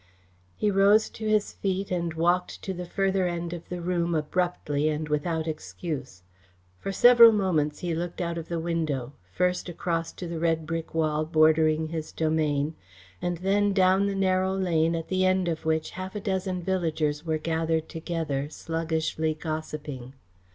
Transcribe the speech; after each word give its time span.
He 0.55 0.71
rose 0.71 1.11
to 1.11 1.27
his 1.27 1.53
feet 1.53 1.91
and 1.91 2.15
walked 2.15 2.63
to 2.63 2.73
the 2.73 2.87
further 2.87 3.27
end 3.27 3.53
of 3.53 3.69
the 3.69 3.81
room 3.81 4.15
abruptly 4.15 4.89
and 4.89 5.07
without 5.07 5.47
excuse. 5.47 6.23
For 6.79 6.91
several 6.91 7.31
moments 7.31 7.77
he 7.81 7.93
looked 7.93 8.19
out 8.19 8.39
of 8.39 8.47
the 8.47 8.59
window, 8.59 9.13
first 9.31 9.69
across 9.69 10.11
to 10.13 10.27
the 10.27 10.39
red 10.39 10.65
brick 10.65 10.95
wall 10.95 11.23
bordering 11.23 11.89
his 11.89 12.11
domain, 12.11 12.73
and 13.21 13.37
then 13.37 13.73
down 13.73 14.07
the 14.07 14.15
narrow 14.15 14.55
lane 14.55 14.95
at 14.95 15.07
the 15.07 15.23
end 15.23 15.47
of 15.47 15.65
which 15.65 15.91
half 15.91 16.15
a 16.15 16.19
dozen 16.19 16.63
villagers 16.63 17.23
were 17.23 17.37
gathered 17.37 17.87
together, 17.87 18.49
sluggishly 18.49 19.35
gossiping. 19.35 20.13